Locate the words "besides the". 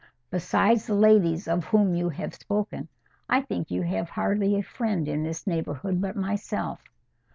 0.31-0.95